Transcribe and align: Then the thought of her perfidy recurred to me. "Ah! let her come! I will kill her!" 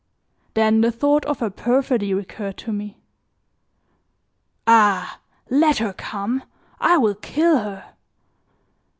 Then 0.55 0.81
the 0.81 0.91
thought 0.91 1.25
of 1.25 1.41
her 1.41 1.51
perfidy 1.51 2.11
recurred 2.11 2.57
to 2.57 2.73
me. 2.73 2.97
"Ah! 4.65 5.19
let 5.47 5.77
her 5.77 5.93
come! 5.93 6.41
I 6.79 6.97
will 6.97 7.13
kill 7.13 7.59
her!" 7.59 7.85